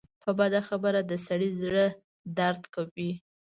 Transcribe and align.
په 0.21 0.29
بده 0.39 0.61
خبره 0.67 1.01
د 1.05 1.11
سړي 1.27 1.49
زړۀ 1.61 1.85
دړد 2.37 2.63
کوي 2.75 3.11